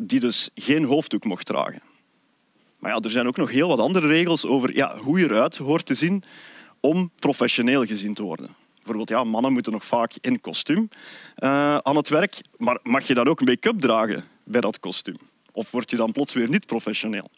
die 0.01 0.19
dus 0.19 0.49
geen 0.55 0.83
hoofddoek 0.83 1.23
mocht 1.23 1.45
dragen. 1.45 1.81
Maar 2.85 2.99
er 2.99 3.09
zijn 3.09 3.27
ook 3.27 3.37
nog 3.37 3.51
heel 3.51 3.67
wat 3.67 3.79
andere 3.79 4.07
regels 4.07 4.45
over 4.45 4.75
ja, 4.75 4.97
hoe 4.97 5.19
je 5.19 5.25
eruit 5.25 5.57
hoort 5.57 5.85
te 5.85 5.95
zien 5.95 6.23
om 6.79 7.11
professioneel 7.19 7.85
gezien 7.85 8.13
te 8.13 8.23
worden. 8.23 8.49
Bijvoorbeeld, 8.75 9.09
ja, 9.09 9.23
mannen 9.23 9.53
moeten 9.53 9.71
nog 9.71 9.85
vaak 9.85 10.13
in 10.21 10.41
kostuum 10.41 10.89
uh, 11.39 11.77
aan 11.77 11.95
het 11.95 12.09
werk, 12.09 12.41
maar 12.57 12.79
mag 12.83 13.07
je 13.07 13.13
dan 13.13 13.27
ook 13.27 13.45
make-up 13.45 13.79
dragen 13.79 14.23
bij 14.43 14.61
dat 14.61 14.79
kostuum? 14.79 15.17
Of 15.51 15.71
word 15.71 15.89
je 15.89 15.95
dan 15.95 16.11
plots 16.11 16.33
weer 16.33 16.49
niet 16.49 16.65
professioneel? 16.65 17.29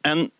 En 0.00 0.30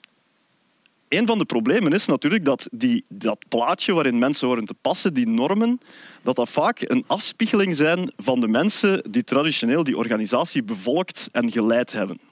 een 1.09 1.27
van 1.27 1.39
de 1.39 1.45
problemen 1.45 1.93
is 1.93 2.07
natuurlijk 2.07 2.45
dat 2.45 2.69
die, 2.73 3.05
dat 3.09 3.39
plaatje 3.49 3.93
waarin 3.93 4.19
mensen 4.19 4.47
horen 4.47 4.65
te 4.65 4.75
passen, 4.81 5.15
die 5.15 5.29
normen, 5.29 5.81
dat 6.23 6.37
dat 6.37 6.51
vaak 6.51 6.81
een 6.81 7.05
afspiegeling 7.07 7.77
zijn 7.77 8.13
van 8.17 8.41
de 8.41 8.49
mensen 8.49 9.03
die 9.11 9.25
traditioneel 9.25 9.85
die 9.85 9.97
organisatie 9.97 10.63
bevolkt 10.63 11.29
en 11.33 11.53
geleid 11.53 11.93
hebben. 11.93 12.28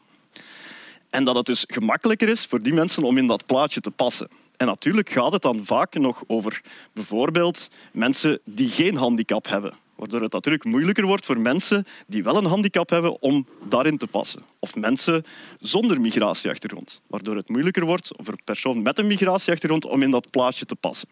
En 1.16 1.24
dat 1.24 1.36
het 1.36 1.46
dus 1.46 1.64
gemakkelijker 1.66 2.28
is 2.28 2.44
voor 2.44 2.62
die 2.62 2.74
mensen 2.74 3.02
om 3.02 3.18
in 3.18 3.26
dat 3.26 3.46
plaatje 3.46 3.80
te 3.80 3.90
passen. 3.90 4.28
En 4.56 4.66
natuurlijk 4.66 5.10
gaat 5.10 5.32
het 5.32 5.42
dan 5.42 5.64
vaak 5.64 5.94
nog 5.94 6.22
over 6.26 6.60
bijvoorbeeld 6.92 7.68
mensen 7.92 8.40
die 8.44 8.68
geen 8.68 8.96
handicap 8.96 9.48
hebben. 9.48 9.74
Waardoor 9.94 10.22
het 10.22 10.32
natuurlijk 10.32 10.64
moeilijker 10.64 11.06
wordt 11.06 11.26
voor 11.26 11.40
mensen 11.40 11.86
die 12.06 12.22
wel 12.22 12.36
een 12.36 12.44
handicap 12.44 12.90
hebben 12.90 13.22
om 13.22 13.46
daarin 13.68 13.98
te 13.98 14.06
passen. 14.06 14.42
Of 14.58 14.74
mensen 14.74 15.24
zonder 15.60 16.00
migratieachtergrond. 16.00 17.00
Waardoor 17.06 17.36
het 17.36 17.48
moeilijker 17.48 17.84
wordt 17.84 18.10
voor 18.16 18.32
een 18.32 18.44
persoon 18.44 18.82
met 18.82 18.98
een 18.98 19.06
migratieachtergrond 19.06 19.84
om 19.84 20.02
in 20.02 20.10
dat 20.10 20.30
plaatje 20.30 20.66
te 20.66 20.74
passen. 20.74 21.08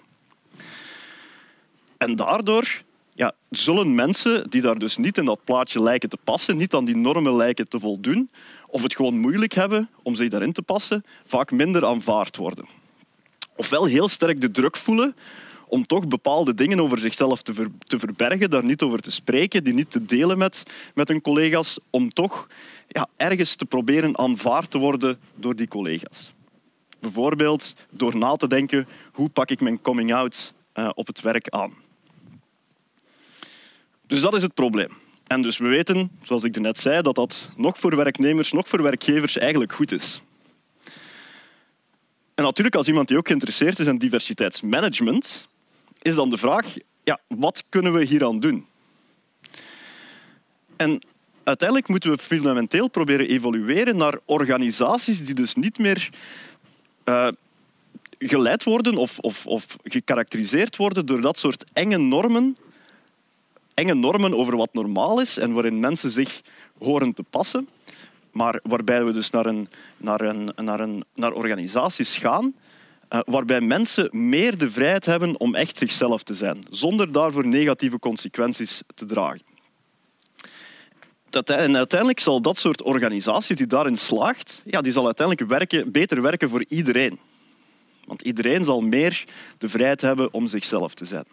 En 1.96 2.16
daardoor 2.16 2.82
ja, 3.14 3.32
zullen 3.50 3.94
mensen 3.94 4.50
die 4.50 4.62
daar 4.62 4.78
dus 4.78 4.96
niet 4.96 5.18
in 5.18 5.24
dat 5.24 5.44
plaatje 5.44 5.82
lijken 5.82 6.08
te 6.08 6.18
passen, 6.24 6.56
niet 6.56 6.74
aan 6.74 6.84
die 6.84 6.96
normen 6.96 7.36
lijken 7.36 7.68
te 7.68 7.80
voldoen, 7.80 8.30
of 8.74 8.82
het 8.82 8.96
gewoon 8.96 9.18
moeilijk 9.18 9.52
hebben 9.52 9.88
om 10.02 10.14
zich 10.14 10.28
daarin 10.28 10.52
te 10.52 10.62
passen, 10.62 11.04
vaak 11.26 11.50
minder 11.50 11.86
aanvaard 11.86 12.36
worden. 12.36 12.66
Ofwel 13.56 13.84
heel 13.84 14.08
sterk 14.08 14.40
de 14.40 14.50
druk 14.50 14.76
voelen 14.76 15.16
om 15.66 15.86
toch 15.86 16.08
bepaalde 16.08 16.54
dingen 16.54 16.80
over 16.80 16.98
zichzelf 16.98 17.42
te, 17.42 17.70
te 17.78 17.98
verbergen, 17.98 18.50
daar 18.50 18.64
niet 18.64 18.82
over 18.82 19.00
te 19.00 19.10
spreken, 19.10 19.64
die 19.64 19.74
niet 19.74 19.90
te 19.90 20.04
delen 20.04 20.38
met, 20.38 20.62
met 20.94 21.08
hun 21.08 21.20
collega's, 21.20 21.78
om 21.90 22.12
toch 22.12 22.48
ja, 22.88 23.08
ergens 23.16 23.54
te 23.54 23.64
proberen 23.64 24.18
aanvaard 24.18 24.70
te 24.70 24.78
worden 24.78 25.18
door 25.34 25.56
die 25.56 25.68
collega's. 25.68 26.32
Bijvoorbeeld 27.00 27.74
door 27.90 28.16
na 28.16 28.36
te 28.36 28.48
denken, 28.48 28.88
hoe 29.12 29.28
pak 29.28 29.50
ik 29.50 29.60
mijn 29.60 29.82
coming-out 29.82 30.52
uh, 30.74 30.90
op 30.94 31.06
het 31.06 31.20
werk 31.20 31.48
aan? 31.48 31.72
Dus 34.06 34.20
dat 34.20 34.34
is 34.34 34.42
het 34.42 34.54
probleem. 34.54 35.03
En 35.26 35.42
dus 35.42 35.58
we 35.58 35.68
weten, 35.68 36.10
zoals 36.22 36.44
ik 36.44 36.60
net 36.60 36.78
zei, 36.78 37.02
dat 37.02 37.14
dat 37.14 37.48
nog 37.56 37.78
voor 37.78 37.96
werknemers, 37.96 38.52
nog 38.52 38.68
voor 38.68 38.82
werkgevers 38.82 39.38
eigenlijk 39.38 39.72
goed 39.72 39.92
is. 39.92 40.22
En 42.34 42.44
natuurlijk, 42.44 42.74
als 42.74 42.88
iemand 42.88 43.08
die 43.08 43.16
ook 43.16 43.26
geïnteresseerd 43.26 43.78
is 43.78 43.86
in 43.86 43.98
diversiteitsmanagement, 43.98 45.48
is 46.02 46.14
dan 46.14 46.30
de 46.30 46.36
vraag, 46.36 46.74
ja, 47.02 47.20
wat 47.28 47.64
kunnen 47.68 47.92
we 47.92 48.04
hieraan 48.04 48.40
doen? 48.40 48.66
En 50.76 51.00
uiteindelijk 51.44 51.88
moeten 51.88 52.10
we 52.10 52.18
fundamenteel 52.18 52.88
proberen 52.88 53.28
evolueren 53.28 53.96
naar 53.96 54.18
organisaties 54.24 55.24
die 55.24 55.34
dus 55.34 55.54
niet 55.54 55.78
meer 55.78 56.10
uh, 57.04 57.28
geleid 58.18 58.64
worden 58.64 58.94
of, 58.96 59.18
of, 59.18 59.46
of 59.46 59.76
gekarakteriseerd 59.84 60.76
worden 60.76 61.06
door 61.06 61.20
dat 61.20 61.38
soort 61.38 61.64
enge 61.72 61.98
normen, 61.98 62.56
enge 63.74 63.94
normen 63.94 64.36
over 64.36 64.56
wat 64.56 64.72
normaal 64.74 65.20
is 65.20 65.36
en 65.36 65.52
waarin 65.52 65.80
mensen 65.80 66.10
zich 66.10 66.40
horen 66.78 67.14
te 67.14 67.22
passen, 67.22 67.68
maar 68.32 68.60
waarbij 68.62 69.04
we 69.04 69.12
dus 69.12 69.30
naar, 69.30 69.46
een, 69.46 69.68
naar, 69.96 70.20
een, 70.20 70.52
naar, 70.56 70.80
een, 70.80 71.04
naar 71.14 71.32
organisaties 71.32 72.16
gaan 72.16 72.54
uh, 73.14 73.20
waarbij 73.24 73.60
mensen 73.60 74.08
meer 74.12 74.58
de 74.58 74.70
vrijheid 74.70 75.04
hebben 75.04 75.40
om 75.40 75.54
echt 75.54 75.78
zichzelf 75.78 76.22
te 76.22 76.34
zijn, 76.34 76.66
zonder 76.70 77.12
daarvoor 77.12 77.46
negatieve 77.46 77.98
consequenties 77.98 78.82
te 78.94 79.04
dragen. 79.04 79.42
En 81.44 81.76
uiteindelijk 81.76 82.20
zal 82.20 82.40
dat 82.40 82.58
soort 82.58 82.82
organisatie 82.82 83.56
die 83.56 83.66
daarin 83.66 83.96
slaagt, 83.96 84.62
ja, 84.64 84.80
die 84.80 84.92
zal 84.92 85.04
uiteindelijk 85.04 85.48
werken, 85.48 85.92
beter 85.92 86.22
werken 86.22 86.48
voor 86.48 86.64
iedereen. 86.68 87.18
Want 88.04 88.22
iedereen 88.22 88.64
zal 88.64 88.80
meer 88.80 89.24
de 89.58 89.68
vrijheid 89.68 90.00
hebben 90.00 90.32
om 90.32 90.48
zichzelf 90.48 90.94
te 90.94 91.04
zijn. 91.04 91.24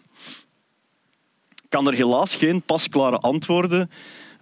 Ik 1.71 1.77
kan 1.77 1.87
er 1.87 1.93
helaas 1.93 2.35
geen 2.35 2.61
pasklare 2.61 3.17
antwoorden 3.17 3.91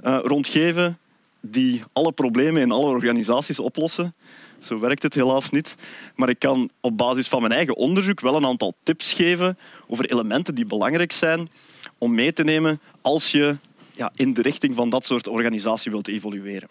uh, 0.01 0.19
rond 0.23 0.47
geven 0.47 0.97
die 1.39 1.83
alle 1.93 2.11
problemen 2.11 2.61
in 2.61 2.71
alle 2.71 2.89
organisaties 2.89 3.59
oplossen. 3.59 4.15
Zo 4.59 4.79
werkt 4.79 5.03
het 5.03 5.13
helaas 5.13 5.49
niet. 5.49 5.75
Maar 6.15 6.29
ik 6.29 6.39
kan 6.39 6.69
op 6.81 6.97
basis 6.97 7.27
van 7.27 7.41
mijn 7.41 7.53
eigen 7.53 7.75
onderzoek 7.75 8.19
wel 8.19 8.35
een 8.35 8.45
aantal 8.45 8.73
tips 8.83 9.13
geven 9.13 9.57
over 9.87 10.11
elementen 10.11 10.55
die 10.55 10.65
belangrijk 10.65 11.11
zijn 11.11 11.49
om 11.97 12.13
mee 12.13 12.33
te 12.33 12.43
nemen 12.43 12.81
als 13.01 13.31
je 13.31 13.57
ja, 13.95 14.11
in 14.15 14.33
de 14.33 14.41
richting 14.41 14.75
van 14.75 14.89
dat 14.89 15.05
soort 15.05 15.27
organisatie 15.27 15.91
wilt 15.91 16.07
evolueren. 16.07 16.69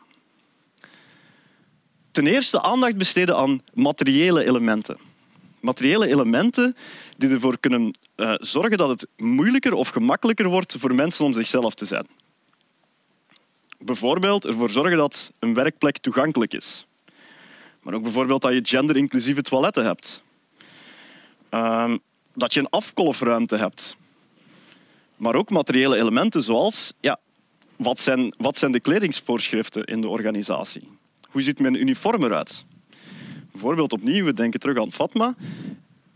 Ten 2.11 2.27
eerste 2.27 2.63
aandacht 2.63 2.97
besteden 2.97 3.37
aan 3.37 3.63
materiële 3.75 4.45
elementen. 4.45 5.08
Materiële 5.61 6.07
elementen 6.07 6.77
die 7.17 7.31
ervoor 7.31 7.59
kunnen 7.59 7.95
uh, 8.17 8.35
zorgen 8.37 8.79
dat 8.79 8.89
het 8.89 9.07
moeilijker 9.17 9.73
of 9.73 9.89
gemakkelijker 9.89 10.49
wordt 10.49 10.75
voor 10.79 10.95
mensen 10.95 11.25
om 11.25 11.33
zichzelf 11.33 11.75
te 11.75 11.85
zijn. 11.85 12.07
Bijvoorbeeld 13.79 14.45
ervoor 14.45 14.71
zorgen 14.71 14.97
dat 14.97 15.33
een 15.39 15.55
werkplek 15.55 15.99
toegankelijk 15.99 16.55
is. 16.55 16.87
Maar 17.83 17.95
ook 17.95 18.03
bijvoorbeeld 18.03 18.43
dat 18.43 18.53
je 18.53 18.61
genderinclusieve 18.63 19.43
toiletten 19.43 19.85
hebt. 19.85 20.23
Uh, 21.51 21.95
dat 22.35 22.55
je 22.55 22.61
een 22.61 22.71
afkolfruimte 22.71 23.57
hebt. 23.57 23.97
Maar 25.17 25.35
ook 25.35 25.51
materiële 25.51 25.97
elementen 25.97 26.43
zoals 26.43 26.93
ja, 27.01 27.19
wat, 27.77 28.01
zijn, 28.01 28.35
wat 28.37 28.59
zijn 28.59 28.73
de 28.73 28.81
kledingsvoorschriften 28.81 29.85
in 29.85 30.01
de 30.01 30.09
organisatie? 30.09 30.89
Hoe 31.29 31.43
ziet 31.43 31.61
mijn 31.61 31.75
uniform 31.75 32.25
eruit? 32.25 32.65
Bijvoorbeeld 33.59 33.93
opnieuw, 33.93 34.25
we 34.25 34.33
denken 34.33 34.61
terug 34.61 34.79
aan 34.79 34.93
Fatma. 34.93 35.35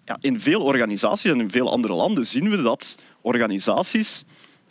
Ja, 0.05 0.19
in 0.21 0.41
veel 0.41 0.63
organisaties 0.63 1.31
en 1.31 1.41
in 1.41 1.51
veel 1.51 1.71
andere 1.71 1.95
landen 1.95 2.27
zien 2.27 2.51
we 2.51 2.63
dat 2.63 2.97
organisaties 3.21 4.25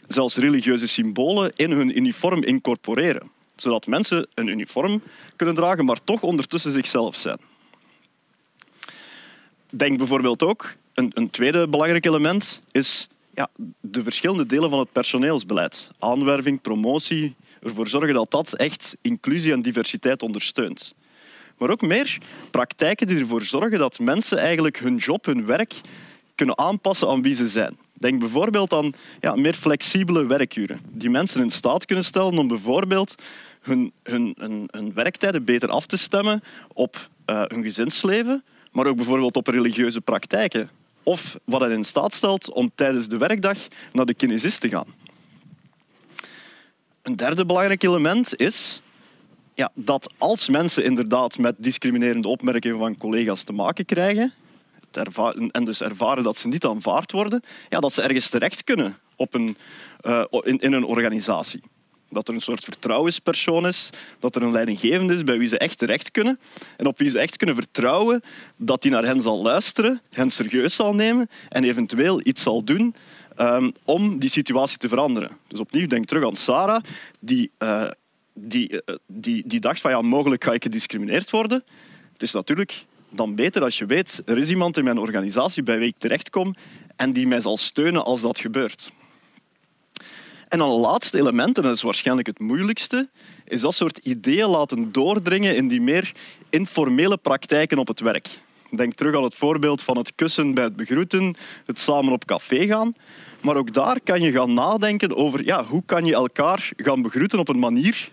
zelfs 0.07 0.35
religieuze 0.35 0.87
symbolen 0.87 1.51
in 1.55 1.71
hun 1.71 1.97
uniform 1.97 2.43
incorporeren. 2.43 3.31
Zodat 3.55 3.87
mensen 3.87 4.27
een 4.33 4.47
uniform 4.47 5.01
kunnen 5.35 5.55
dragen, 5.55 5.85
maar 5.85 6.03
toch 6.03 6.21
ondertussen 6.21 6.71
zichzelf 6.71 7.15
zijn. 7.15 7.37
Denk 9.69 9.97
bijvoorbeeld 9.97 10.43
ook, 10.43 10.73
een, 10.93 11.11
een 11.13 11.29
tweede 11.29 11.67
belangrijk 11.67 12.05
element 12.05 12.61
is 12.71 13.07
ja, 13.35 13.49
de 13.79 14.03
verschillende 14.03 14.45
delen 14.45 14.69
van 14.69 14.79
het 14.79 14.91
personeelsbeleid. 14.91 15.89
Aanwerving, 15.99 16.61
promotie, 16.61 17.35
ervoor 17.61 17.87
zorgen 17.87 18.13
dat 18.13 18.31
dat 18.31 18.53
echt 18.53 18.95
inclusie 19.01 19.51
en 19.51 19.61
diversiteit 19.61 20.23
ondersteunt. 20.23 20.93
Maar 21.61 21.69
ook 21.69 21.81
meer 21.81 22.17
praktijken 22.51 23.07
die 23.07 23.19
ervoor 23.19 23.43
zorgen 23.43 23.79
dat 23.79 23.99
mensen 23.99 24.37
eigenlijk 24.37 24.79
hun 24.79 24.97
job, 24.97 25.25
hun 25.25 25.45
werk 25.45 25.81
kunnen 26.35 26.57
aanpassen 26.57 27.07
aan 27.07 27.21
wie 27.21 27.35
ze 27.35 27.47
zijn. 27.47 27.77
Denk 27.93 28.19
bijvoorbeeld 28.19 28.73
aan 28.73 28.93
ja, 29.19 29.35
meer 29.35 29.53
flexibele 29.53 30.25
werkuren, 30.25 30.79
die 30.89 31.09
mensen 31.09 31.41
in 31.41 31.49
staat 31.49 31.85
kunnen 31.85 32.05
stellen 32.05 32.37
om 32.37 32.47
bijvoorbeeld 32.47 33.15
hun, 33.61 33.91
hun, 34.03 34.91
werktijden 34.93 35.43
beter 35.43 35.69
af 35.69 35.85
te 35.85 35.97
stemmen 35.97 36.43
op 36.73 37.09
uh, 37.25 37.43
hun 37.47 37.63
gezinsleven, 37.63 38.43
maar 38.71 38.85
ook 38.85 38.95
bijvoorbeeld 38.95 39.35
op 39.35 39.47
religieuze 39.47 40.01
praktijken. 40.01 40.69
Of 41.03 41.37
wat 41.43 41.61
hen 41.61 41.71
in 41.71 41.85
staat 41.85 42.13
stelt 42.13 42.51
om 42.51 42.71
tijdens 42.75 43.07
de 43.07 43.17
werkdag 43.17 43.57
naar 43.93 44.05
de 44.05 44.13
kinesist 44.13 44.61
te 44.61 44.69
gaan. 44.69 44.87
Een 47.01 47.15
derde 47.15 47.45
belangrijk 47.45 47.83
element 47.83 48.39
is 48.39 48.81
ja, 49.53 49.71
dat 49.73 50.13
als 50.17 50.49
mensen 50.49 50.83
inderdaad 50.83 51.37
met 51.37 51.55
discriminerende 51.57 52.27
opmerkingen 52.27 52.77
van 52.77 52.97
collega's 52.97 53.43
te 53.43 53.53
maken 53.53 53.85
krijgen, 53.85 54.33
en 55.51 55.65
dus 55.65 55.81
ervaren 55.81 56.23
dat 56.23 56.37
ze 56.37 56.47
niet 56.47 56.65
aanvaard 56.65 57.11
worden, 57.11 57.43
ja, 57.69 57.79
dat 57.79 57.93
ze 57.93 58.01
ergens 58.01 58.29
terecht 58.29 58.63
kunnen 58.63 58.97
op 59.15 59.33
een, 59.33 59.57
uh, 60.01 60.23
in, 60.43 60.73
een 60.73 60.85
organisatie. 60.85 61.61
Dat 62.09 62.27
er 62.27 62.33
een 62.33 62.41
soort 62.41 62.63
vertrouwenspersoon 62.63 63.67
is, 63.67 63.89
dat 64.19 64.35
er 64.35 64.43
een 64.43 64.51
leidinggevende 64.51 65.13
is 65.13 65.23
bij 65.23 65.37
wie 65.37 65.47
ze 65.47 65.57
echt 65.57 65.77
terecht 65.77 66.11
kunnen 66.11 66.39
en 66.77 66.85
op 66.85 66.97
wie 66.97 67.09
ze 67.09 67.19
echt 67.19 67.37
kunnen 67.37 67.55
vertrouwen 67.55 68.21
dat 68.55 68.81
die 68.81 68.91
naar 68.91 69.05
hen 69.05 69.21
zal 69.21 69.41
luisteren, 69.41 70.01
hen 70.09 70.29
serieus 70.29 70.75
zal 70.75 70.95
nemen 70.95 71.29
en 71.49 71.63
eventueel 71.63 72.19
iets 72.23 72.41
zal 72.41 72.63
doen 72.63 72.95
um, 73.37 73.73
om 73.83 74.19
die 74.19 74.29
situatie 74.29 74.77
te 74.77 74.87
veranderen. 74.87 75.37
Dus 75.47 75.59
opnieuw, 75.59 75.87
denk 75.87 76.07
terug 76.07 76.25
aan 76.25 76.35
Sarah, 76.35 76.83
die, 77.19 77.51
uh, 77.59 77.89
die, 78.33 78.71
uh, 78.71 78.95
die, 79.07 79.43
die 79.47 79.59
dacht 79.59 79.81
van 79.81 79.91
ja, 79.91 80.01
mogelijk 80.01 80.43
ga 80.43 80.53
ik 80.53 80.63
gediscrimineerd 80.63 81.29
worden. 81.29 81.63
Het 82.13 82.21
is 82.21 82.31
natuurlijk 82.31 82.85
dan 83.09 83.35
beter 83.35 83.63
als 83.63 83.77
je 83.77 83.85
weet, 83.85 84.21
er 84.25 84.37
is 84.37 84.49
iemand 84.49 84.77
in 84.77 84.83
mijn 84.83 84.97
organisatie 84.97 85.63
bij 85.63 85.77
wie 85.79 85.87
ik 85.87 85.97
terechtkom 85.97 86.55
en 86.95 87.11
die 87.13 87.27
mij 87.27 87.41
zal 87.41 87.57
steunen 87.57 88.05
als 88.05 88.21
dat 88.21 88.39
gebeurt. 88.39 88.91
En 90.47 90.57
dan 90.57 90.71
het 90.71 90.79
laatste 90.79 91.17
element, 91.17 91.57
en 91.57 91.63
dat 91.63 91.75
is 91.75 91.81
waarschijnlijk 91.81 92.27
het 92.27 92.39
moeilijkste, 92.39 93.09
is 93.45 93.61
dat 93.61 93.73
soort 93.73 93.97
ideeën 93.97 94.49
laten 94.49 94.91
doordringen 94.91 95.55
in 95.55 95.67
die 95.67 95.81
meer 95.81 96.11
informele 96.49 97.17
praktijken 97.17 97.77
op 97.77 97.87
het 97.87 97.99
werk. 97.99 98.27
Denk 98.69 98.93
terug 98.93 99.15
aan 99.15 99.23
het 99.23 99.35
voorbeeld 99.35 99.81
van 99.81 99.97
het 99.97 100.15
kussen 100.15 100.53
bij 100.53 100.63
het 100.63 100.75
begroeten, 100.75 101.35
het 101.65 101.79
samen 101.79 102.13
op 102.13 102.25
café 102.25 102.65
gaan. 102.65 102.93
Maar 103.41 103.55
ook 103.55 103.73
daar 103.73 104.01
kan 104.03 104.21
je 104.21 104.31
gaan 104.31 104.53
nadenken 104.53 105.15
over 105.15 105.45
ja, 105.45 105.65
hoe 105.65 105.83
kan 105.85 106.05
je 106.05 106.13
elkaar 106.13 106.69
gaan 106.75 107.01
begroeten 107.01 107.39
op 107.39 107.47
een 107.47 107.59
manier 107.59 108.11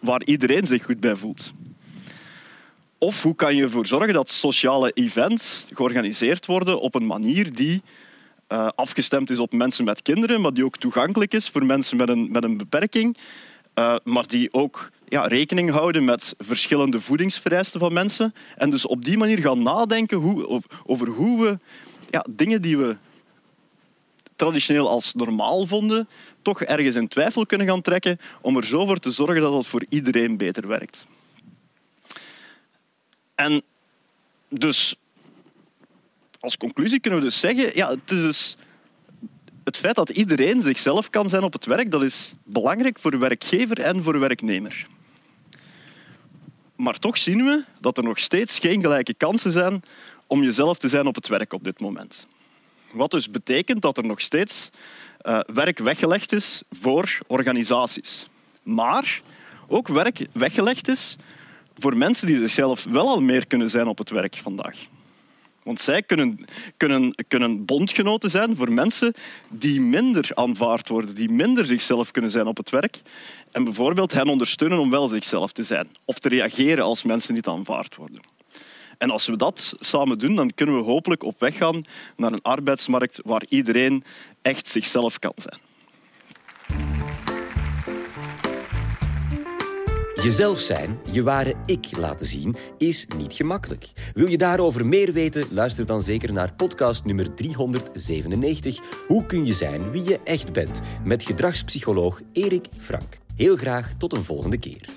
waar 0.00 0.22
iedereen 0.24 0.66
zich 0.66 0.84
goed 0.84 1.00
bij 1.00 1.16
voelt. 1.16 1.52
Of 2.98 3.22
hoe 3.22 3.34
kan 3.34 3.56
je 3.56 3.62
ervoor 3.62 3.86
zorgen 3.86 4.14
dat 4.14 4.28
sociale 4.28 4.90
events 4.90 5.66
georganiseerd 5.72 6.46
worden 6.46 6.80
op 6.80 6.94
een 6.94 7.06
manier 7.06 7.52
die 7.52 7.82
uh, 8.48 8.68
afgestemd 8.74 9.30
is 9.30 9.38
op 9.38 9.52
mensen 9.52 9.84
met 9.84 10.02
kinderen, 10.02 10.40
maar 10.40 10.54
die 10.54 10.64
ook 10.64 10.76
toegankelijk 10.76 11.34
is 11.34 11.48
voor 11.48 11.66
mensen 11.66 11.96
met 11.96 12.08
een, 12.08 12.28
met 12.30 12.44
een 12.44 12.56
beperking, 12.56 13.16
uh, 13.74 13.96
maar 14.04 14.26
die 14.26 14.52
ook 14.52 14.90
ja, 15.08 15.26
rekening 15.26 15.70
houden 15.70 16.04
met 16.04 16.34
verschillende 16.38 17.00
voedingsvereisten 17.00 17.80
van 17.80 17.92
mensen. 17.92 18.34
En 18.56 18.70
dus 18.70 18.86
op 18.86 19.04
die 19.04 19.18
manier 19.18 19.38
gaan 19.38 19.62
nadenken 19.62 20.18
hoe, 20.18 20.62
over 20.86 21.08
hoe 21.08 21.42
we 21.42 21.58
ja, 22.10 22.26
dingen 22.30 22.62
die 22.62 22.78
we 22.78 22.96
traditioneel 24.40 24.88
als 24.88 25.14
normaal 25.14 25.66
vonden, 25.66 26.08
toch 26.42 26.62
ergens 26.62 26.96
in 26.96 27.08
twijfel 27.08 27.46
kunnen 27.46 27.66
gaan 27.66 27.80
trekken 27.82 28.18
om 28.40 28.56
er 28.56 28.64
zo 28.64 28.86
voor 28.86 28.98
te 28.98 29.10
zorgen 29.10 29.40
dat 29.40 29.54
het 29.54 29.66
voor 29.66 29.84
iedereen 29.88 30.36
beter 30.36 30.68
werkt. 30.68 31.06
En 33.34 33.62
dus 34.48 34.94
als 36.40 36.56
conclusie 36.56 37.00
kunnen 37.00 37.20
we 37.20 37.24
dus 37.24 37.40
zeggen, 37.40 37.70
ja, 37.74 37.88
het 37.88 38.10
is 38.10 38.20
dus 38.20 38.56
het 39.64 39.76
feit 39.76 39.94
dat 39.94 40.10
iedereen 40.10 40.62
zichzelf 40.62 41.10
kan 41.10 41.28
zijn 41.28 41.42
op 41.42 41.52
het 41.52 41.64
werk, 41.64 41.90
dat 41.90 42.02
is 42.02 42.32
belangrijk 42.44 42.98
voor 42.98 43.18
werkgever 43.18 43.80
en 43.80 44.02
voor 44.02 44.18
werknemer. 44.20 44.86
Maar 46.76 46.98
toch 46.98 47.18
zien 47.18 47.44
we 47.44 47.64
dat 47.80 47.96
er 47.96 48.04
nog 48.04 48.18
steeds 48.18 48.58
geen 48.58 48.80
gelijke 48.80 49.14
kansen 49.14 49.52
zijn 49.52 49.82
om 50.26 50.42
jezelf 50.42 50.78
te 50.78 50.88
zijn 50.88 51.06
op 51.06 51.14
het 51.14 51.28
werk 51.28 51.52
op 51.52 51.64
dit 51.64 51.80
moment. 51.80 52.26
Wat 52.92 53.10
dus 53.10 53.30
betekent 53.30 53.82
dat 53.82 53.96
er 53.96 54.04
nog 54.04 54.20
steeds 54.20 54.70
uh, 55.22 55.40
werk 55.46 55.78
weggelegd 55.78 56.32
is 56.32 56.62
voor 56.70 57.18
organisaties. 57.26 58.28
Maar 58.62 59.20
ook 59.68 59.88
werk 59.88 60.26
weggelegd 60.32 60.88
is 60.88 61.16
voor 61.78 61.96
mensen 61.96 62.26
die 62.26 62.38
zichzelf 62.38 62.84
wel 62.84 63.08
al 63.08 63.20
meer 63.20 63.46
kunnen 63.46 63.70
zijn 63.70 63.86
op 63.86 63.98
het 63.98 64.10
werk 64.10 64.36
vandaag. 64.36 64.76
Want 65.62 65.80
zij 65.80 66.02
kunnen, 66.02 66.44
kunnen, 66.76 67.14
kunnen 67.28 67.64
bondgenoten 67.64 68.30
zijn 68.30 68.56
voor 68.56 68.72
mensen 68.72 69.14
die 69.48 69.80
minder 69.80 70.28
aanvaard 70.34 70.88
worden, 70.88 71.14
die 71.14 71.28
minder 71.28 71.66
zichzelf 71.66 72.10
kunnen 72.10 72.30
zijn 72.30 72.46
op 72.46 72.56
het 72.56 72.70
werk. 72.70 73.02
En 73.52 73.64
bijvoorbeeld 73.64 74.12
hen 74.12 74.28
ondersteunen 74.28 74.78
om 74.78 74.90
wel 74.90 75.08
zichzelf 75.08 75.52
te 75.52 75.62
zijn. 75.62 75.88
Of 76.04 76.18
te 76.18 76.28
reageren 76.28 76.84
als 76.84 77.02
mensen 77.02 77.34
niet 77.34 77.46
aanvaard 77.46 77.96
worden. 77.96 78.20
En 79.00 79.10
als 79.10 79.26
we 79.26 79.36
dat 79.36 79.74
samen 79.78 80.18
doen, 80.18 80.34
dan 80.34 80.54
kunnen 80.54 80.76
we 80.76 80.82
hopelijk 80.82 81.24
op 81.24 81.40
weg 81.40 81.56
gaan 81.56 81.84
naar 82.16 82.32
een 82.32 82.42
arbeidsmarkt 82.42 83.20
waar 83.24 83.42
iedereen 83.48 84.04
echt 84.42 84.68
zichzelf 84.68 85.18
kan 85.18 85.32
zijn. 85.36 85.58
Jezelf 90.22 90.58
zijn, 90.58 90.98
je 91.10 91.22
ware 91.22 91.54
ik 91.66 91.96
laten 91.96 92.26
zien, 92.26 92.56
is 92.78 93.06
niet 93.16 93.34
gemakkelijk. 93.34 93.86
Wil 94.14 94.26
je 94.26 94.38
daarover 94.38 94.86
meer 94.86 95.12
weten? 95.12 95.44
Luister 95.50 95.86
dan 95.86 96.02
zeker 96.02 96.32
naar 96.32 96.54
podcast 96.54 97.04
nummer 97.04 97.34
397. 97.34 98.78
Hoe 99.06 99.26
kun 99.26 99.46
je 99.46 99.54
zijn 99.54 99.90
wie 99.90 100.04
je 100.04 100.20
echt 100.24 100.52
bent? 100.52 100.80
Met 101.04 101.22
gedragspsycholoog 101.22 102.20
Erik 102.32 102.68
Frank. 102.78 103.18
Heel 103.36 103.56
graag 103.56 103.94
tot 103.98 104.12
een 104.12 104.24
volgende 104.24 104.58
keer. 104.58 104.88